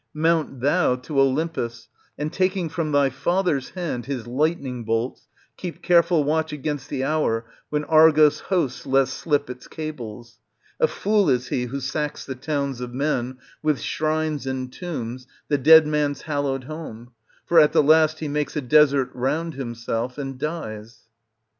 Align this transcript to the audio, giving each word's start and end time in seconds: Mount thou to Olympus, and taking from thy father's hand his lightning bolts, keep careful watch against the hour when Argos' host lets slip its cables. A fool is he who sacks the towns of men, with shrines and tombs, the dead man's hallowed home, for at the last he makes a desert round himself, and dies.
Mount 0.15 0.61
thou 0.61 0.95
to 0.95 1.21
Olympus, 1.21 1.87
and 2.17 2.33
taking 2.33 2.69
from 2.69 2.91
thy 2.91 3.11
father's 3.11 3.69
hand 3.69 4.07
his 4.07 4.25
lightning 4.25 4.83
bolts, 4.83 5.27
keep 5.57 5.83
careful 5.83 6.23
watch 6.23 6.51
against 6.51 6.89
the 6.89 7.03
hour 7.03 7.45
when 7.69 7.83
Argos' 7.83 8.39
host 8.49 8.87
lets 8.87 9.13
slip 9.13 9.47
its 9.47 9.67
cables. 9.67 10.39
A 10.79 10.87
fool 10.87 11.29
is 11.29 11.49
he 11.49 11.65
who 11.65 11.79
sacks 11.79 12.25
the 12.25 12.33
towns 12.33 12.81
of 12.81 12.95
men, 12.95 13.37
with 13.61 13.79
shrines 13.79 14.47
and 14.47 14.73
tombs, 14.73 15.27
the 15.49 15.59
dead 15.59 15.85
man's 15.85 16.23
hallowed 16.23 16.63
home, 16.63 17.11
for 17.45 17.59
at 17.59 17.71
the 17.71 17.83
last 17.83 18.21
he 18.21 18.27
makes 18.27 18.55
a 18.55 18.61
desert 18.61 19.11
round 19.13 19.53
himself, 19.53 20.17
and 20.17 20.39
dies. 20.39 21.01